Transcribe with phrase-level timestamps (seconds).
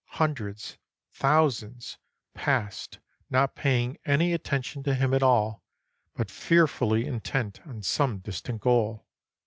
[0.13, 0.79] Hundreds,
[1.11, 1.99] thousands,
[2.33, 2.97] passed,
[3.29, 5.63] not paying any attention to him at all,
[6.15, 9.05] but fearfully in tent on some distant goal.